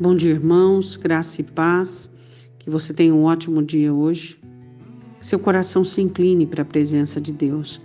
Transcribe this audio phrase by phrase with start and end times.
[0.00, 2.10] Bom dia, irmãos, graça e paz.
[2.58, 4.40] Que você tenha um ótimo dia hoje.
[5.20, 7.80] Que seu coração se incline para a presença de Deus.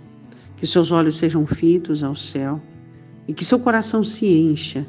[0.56, 2.60] Que seus olhos sejam fitos ao céu
[3.28, 4.84] e que seu coração se encha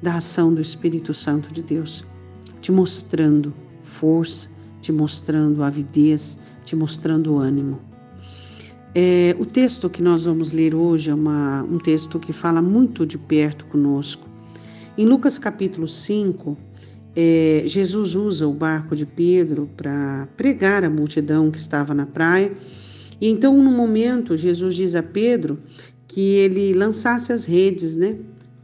[0.00, 2.04] da ação do Espírito Santo de Deus,
[2.60, 3.52] te mostrando
[3.82, 4.48] força,
[4.80, 7.80] te mostrando avidez, te mostrando ânimo.
[8.94, 13.04] É, o texto que nós vamos ler hoje é uma, um texto que fala muito
[13.04, 14.29] de perto conosco.
[14.98, 16.56] Em Lucas capítulo 5,
[17.14, 22.52] é, Jesus usa o barco de Pedro para pregar a multidão que estava na praia.
[23.20, 25.58] E então, no momento, Jesus diz a Pedro
[26.06, 28.18] que ele lançasse as redes, né?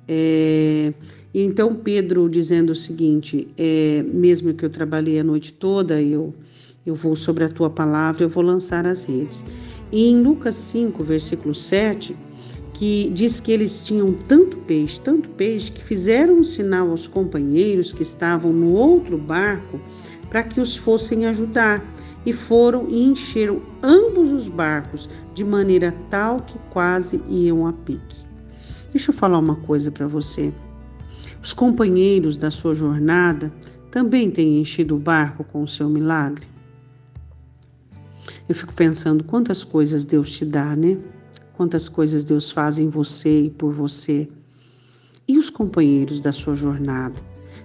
[0.09, 0.93] É,
[1.35, 6.35] e então Pedro dizendo o seguinte: é, mesmo que eu trabalhei a noite toda, eu
[6.87, 9.45] eu vou sobre a tua palavra, eu vou lançar as redes.
[9.91, 12.16] E em Lucas 5, versículo 7,
[12.77, 17.91] que diz que eles tinham tanto peixe, tanto peixe, que fizeram um sinal aos companheiros
[17.91, 19.80] que estavam no outro barco
[20.29, 21.83] para que os fossem ajudar.
[22.27, 28.27] E foram e encheram ambos os barcos de maneira tal que quase iam a pique.
[28.90, 30.52] Deixa eu falar uma coisa para você.
[31.40, 33.52] Os companheiros da sua jornada
[33.93, 36.45] também têm enchido o barco com o seu milagre.
[38.49, 40.99] Eu fico pensando quantas coisas Deus te dá, né?
[41.57, 44.29] Quantas coisas Deus faz em você e por você.
[45.26, 47.16] E os companheiros da sua jornada?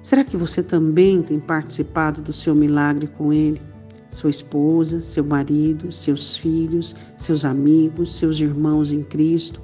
[0.02, 3.62] Será que você também tem participado do seu milagre com ele?
[4.09, 9.62] Sua esposa, seu marido, seus filhos, seus amigos, seus irmãos em Cristo?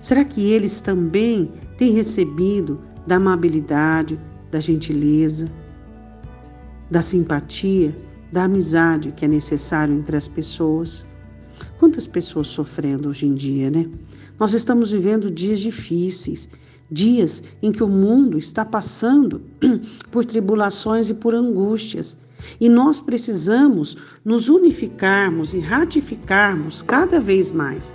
[0.00, 4.18] Será que eles também têm recebido da amabilidade,
[4.50, 5.50] da gentileza,
[6.90, 7.96] da simpatia,
[8.30, 11.04] da amizade que é necessário entre as pessoas?
[11.78, 13.88] Quantas pessoas sofrendo hoje em dia, né?
[14.38, 16.48] Nós estamos vivendo dias difíceis,
[16.90, 19.42] dias em que o mundo está passando
[20.10, 22.16] por tribulações e por angústias.
[22.60, 27.92] E nós precisamos nos unificarmos e ratificarmos cada vez mais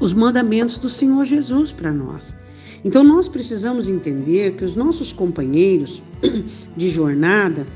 [0.00, 2.34] os mandamentos do Senhor Jesus para nós.
[2.84, 6.02] Então nós precisamos entender que os nossos companheiros
[6.76, 7.66] de jornada,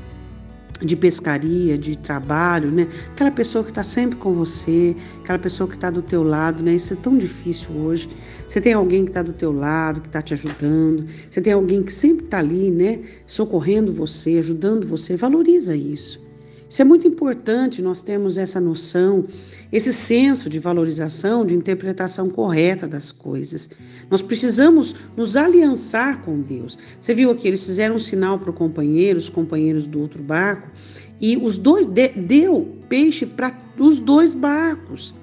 [0.81, 2.87] de pescaria, de trabalho, né?
[3.11, 6.75] Aquela pessoa que está sempre com você, aquela pessoa que está do teu lado, né?
[6.75, 8.09] Isso é tão difícil hoje.
[8.47, 11.05] Você tem alguém que está do teu lado, que está te ajudando.
[11.29, 13.01] Você tem alguém que sempre está ali, né?
[13.25, 15.15] Socorrendo você, ajudando você.
[15.15, 16.26] Valoriza isso.
[16.69, 19.25] Isso é muito importante, nós temos essa noção,
[19.71, 23.69] esse senso de valorização, de interpretação correta das coisas.
[24.11, 26.77] Nós precisamos nos aliançar com Deus.
[26.99, 30.69] Você viu aqui, eles fizeram um sinal para o companheiro, os companheiros do outro barco,
[31.21, 35.13] e os dois de, deu peixe para os dois barcos.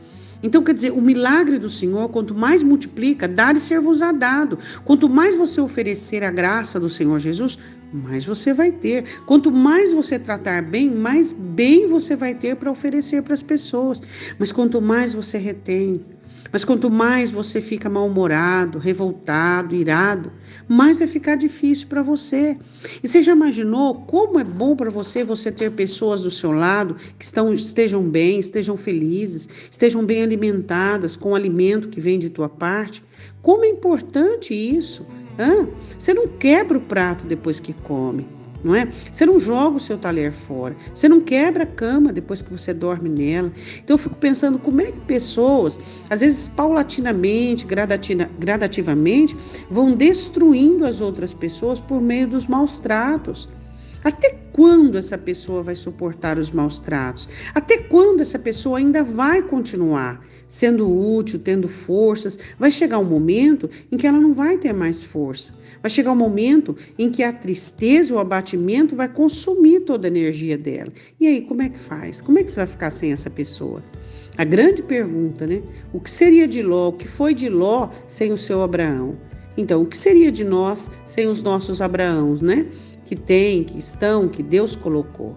[0.43, 4.59] Então, quer dizer, o milagre do Senhor, quanto mais multiplica, dar e ser-vos-á dado.
[4.85, 7.59] Quanto mais você oferecer a graça do Senhor Jesus,
[7.97, 9.05] mais você vai ter.
[9.25, 14.03] Quanto mais você tratar bem, mais bem você vai ter para oferecer para as pessoas.
[14.39, 16.05] Mas quanto mais você retém,
[16.55, 20.33] mas quanto mais você fica mal-humorado, revoltado, irado,
[20.69, 22.57] mais vai ficar difícil para você.
[23.03, 26.95] E você já imaginou como é bom para você você ter pessoas do seu lado
[27.19, 32.31] que estão, estejam bem, estejam felizes, estejam bem alimentadas com o alimento que vem de
[32.31, 33.03] tua parte?
[33.43, 35.05] Como é importante isso?
[35.39, 35.69] Hã?
[35.99, 38.27] Você não quebra o prato depois que come,
[38.63, 38.89] não é?
[39.13, 42.73] Você não joga o seu talher fora, você não quebra a cama depois que você
[42.73, 43.53] dorme nela.
[43.83, 47.67] Então eu fico pensando como é que pessoas, às vezes paulatinamente,
[48.39, 49.37] gradativamente,
[49.69, 53.49] vão destruindo as outras pessoas por meio dos maus tratos.
[54.05, 57.29] Até quando essa pessoa vai suportar os maus tratos?
[57.53, 62.39] Até quando essa pessoa ainda vai continuar sendo útil, tendo forças?
[62.57, 65.53] Vai chegar um momento em que ela não vai ter mais força.
[65.83, 70.57] Vai chegar um momento em que a tristeza, o abatimento vai consumir toda a energia
[70.57, 70.93] dela.
[71.19, 72.23] E aí, como é que faz?
[72.23, 73.83] Como é que você vai ficar sem essa pessoa?
[74.39, 75.65] A grande pergunta, né?
[75.93, 76.91] O que seria de Ló?
[76.91, 79.19] O que foi de Ló sem o seu Abraão?
[79.57, 82.67] Então, o que seria de nós sem os nossos Abraãos, né?
[83.05, 85.37] Que tem, que estão, que Deus colocou.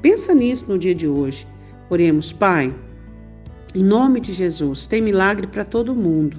[0.00, 1.46] Pensa nisso no dia de hoje.
[1.90, 2.74] Oremos, Pai,
[3.74, 6.38] em nome de Jesus, tem milagre para todo mundo.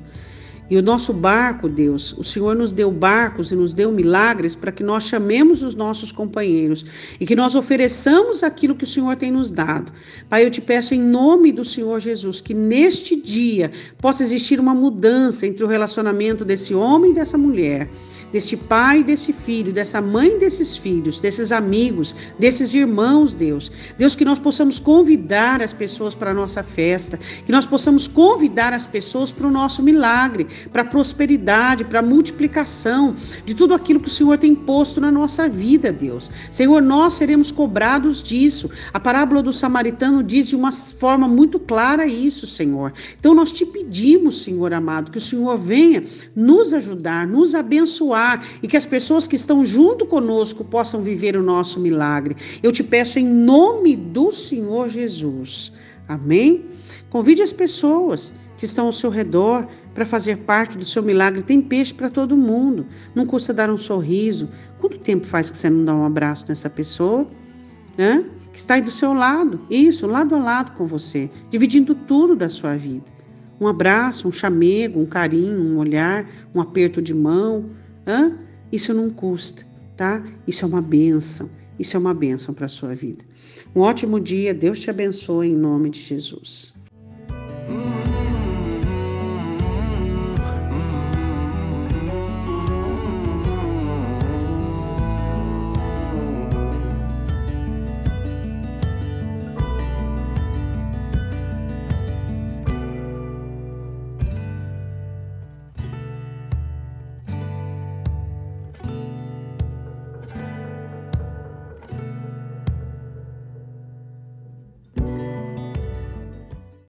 [0.69, 4.71] E o nosso barco, Deus, o Senhor nos deu barcos e nos deu milagres para
[4.71, 6.85] que nós chamemos os nossos companheiros
[7.19, 9.91] e que nós ofereçamos aquilo que o Senhor tem nos dado.
[10.29, 14.75] Pai, eu te peço em nome do Senhor Jesus que neste dia possa existir uma
[14.75, 17.89] mudança entre o relacionamento desse homem e dessa mulher
[18.31, 23.71] deste pai, desse filho, dessa mãe desses filhos, desses amigos, desses irmãos, Deus.
[23.97, 28.73] Deus, que nós possamos convidar as pessoas para a nossa festa, que nós possamos convidar
[28.73, 33.15] as pessoas para o nosso milagre, para a prosperidade, para a multiplicação
[33.45, 36.31] de tudo aquilo que o Senhor tem posto na nossa vida, Deus.
[36.51, 38.69] Senhor, nós seremos cobrados disso.
[38.93, 42.93] A parábola do samaritano diz de uma forma muito clara isso, Senhor.
[43.19, 46.03] Então nós te pedimos, Senhor amado, que o Senhor venha
[46.35, 48.18] nos ajudar, nos abençoar
[48.61, 52.35] e que as pessoas que estão junto conosco possam viver o nosso milagre.
[52.61, 55.71] Eu te peço em nome do Senhor Jesus.
[56.07, 56.65] Amém?
[57.09, 61.41] Convide as pessoas que estão ao seu redor para fazer parte do seu milagre.
[61.41, 62.85] Tem peixe para todo mundo.
[63.15, 64.49] Não custa dar um sorriso.
[64.79, 67.27] Quanto tempo faz que você não dá um abraço nessa pessoa?
[67.97, 68.23] Hã?
[68.51, 69.61] Que está aí do seu lado.
[69.69, 73.05] Isso, lado a lado com você, dividindo tudo da sua vida.
[73.59, 77.69] Um abraço, um chamego, um carinho, um olhar, um aperto de mão.
[78.09, 78.35] Hã?
[78.71, 79.63] Isso não custa,
[79.95, 80.25] tá?
[80.47, 81.47] Isso é uma bênção.
[81.77, 83.23] Isso é uma bênção para a sua vida.
[83.75, 84.51] Um ótimo dia.
[84.51, 86.73] Deus te abençoe em nome de Jesus.